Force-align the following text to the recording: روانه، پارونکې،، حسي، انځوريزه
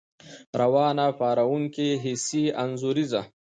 روانه، 0.61 1.05
پارونکې،، 1.19 1.87
حسي، 2.03 2.43
انځوريزه 2.63 3.21